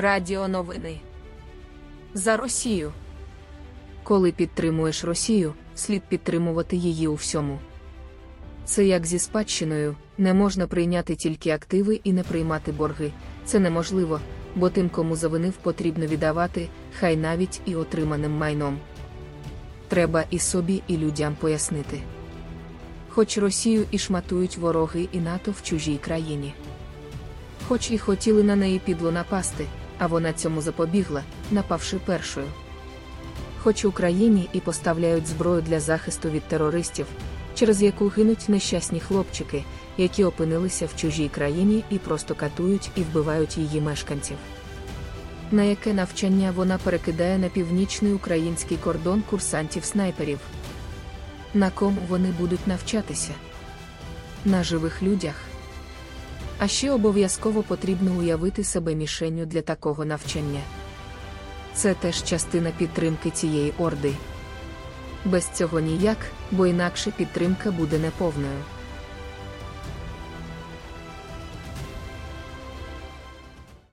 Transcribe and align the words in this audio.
Радіо 0.00 0.48
новини. 0.48 1.00
За 2.14 2.36
Росію. 2.36 2.92
Коли 4.02 4.32
підтримуєш 4.32 5.04
Росію, 5.04 5.54
слід 5.74 6.02
підтримувати 6.02 6.76
її 6.76 7.08
у 7.08 7.14
всьому. 7.14 7.58
Це 8.64 8.84
як 8.84 9.06
зі 9.06 9.18
спадщиною, 9.18 9.96
не 10.18 10.34
можна 10.34 10.66
прийняти 10.66 11.14
тільки 11.14 11.50
активи 11.50 12.00
і 12.04 12.12
не 12.12 12.22
приймати 12.22 12.72
борги. 12.72 13.12
Це 13.44 13.58
неможливо, 13.58 14.20
бо 14.54 14.70
тим, 14.70 14.88
кому 14.88 15.16
завинив, 15.16 15.52
потрібно 15.52 16.06
віддавати, 16.06 16.68
хай 16.98 17.16
навіть 17.16 17.60
і 17.64 17.74
отриманим 17.74 18.32
майном. 18.32 18.78
Треба 19.88 20.24
і 20.30 20.38
собі, 20.38 20.82
і 20.86 20.96
людям 20.96 21.36
пояснити. 21.40 22.00
Хоч 23.08 23.38
Росію 23.38 23.84
і 23.90 23.98
шматують 23.98 24.56
вороги 24.56 25.08
і 25.12 25.18
НАТО 25.18 25.50
в 25.50 25.62
чужій 25.62 25.96
країні. 25.96 26.54
Хоч 27.68 27.90
і 27.90 27.98
хотіли 27.98 28.42
на 28.42 28.56
неї 28.56 28.78
підло 28.78 29.12
напасти, 29.12 29.66
а 30.00 30.06
вона 30.06 30.32
цьому 30.32 30.62
запобігла, 30.62 31.22
напавши 31.50 31.98
першою. 31.98 32.46
Хоч 33.58 33.84
Україні 33.84 34.48
і 34.52 34.60
поставляють 34.60 35.26
зброю 35.26 35.62
для 35.62 35.80
захисту 35.80 36.30
від 36.30 36.42
терористів, 36.42 37.06
через 37.54 37.82
яку 37.82 38.08
гинуть 38.08 38.48
нещасні 38.48 39.00
хлопчики, 39.00 39.64
які 39.98 40.24
опинилися 40.24 40.86
в 40.86 40.96
чужій 40.96 41.28
країні 41.28 41.84
і 41.90 41.98
просто 41.98 42.34
катують 42.34 42.90
і 42.96 43.00
вбивають 43.00 43.58
її 43.58 43.80
мешканців. 43.80 44.36
На 45.50 45.62
яке 45.62 45.92
навчання 45.92 46.52
вона 46.56 46.78
перекидає 46.78 47.38
на 47.38 47.48
північний 47.48 48.12
український 48.12 48.76
кордон 48.76 49.22
курсантів-снайперів? 49.30 50.38
На 51.54 51.70
кому 51.70 51.98
вони 52.08 52.34
будуть 52.38 52.66
навчатися? 52.66 53.32
На 54.44 54.64
живих 54.64 55.02
людях. 55.02 55.49
А 56.62 56.68
ще 56.68 56.90
обов'язково 56.90 57.62
потрібно 57.62 58.12
уявити 58.12 58.64
себе 58.64 58.94
мішенню 58.94 59.46
для 59.46 59.62
такого 59.62 60.04
навчання. 60.04 60.60
Це 61.74 61.94
теж 61.94 62.24
частина 62.24 62.70
підтримки 62.78 63.30
цієї 63.30 63.72
орди. 63.78 64.14
Без 65.24 65.48
цього 65.48 65.80
ніяк, 65.80 66.16
бо 66.50 66.66
інакше 66.66 67.12
підтримка 67.16 67.70
буде 67.70 67.98
неповною. 67.98 68.58